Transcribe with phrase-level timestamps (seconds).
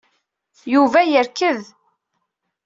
[0.73, 1.41] Yuba yerked.